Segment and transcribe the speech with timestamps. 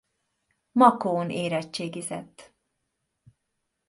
[0.71, 2.53] Makón érettségizett.